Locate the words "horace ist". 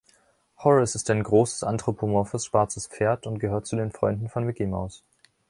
0.57-1.11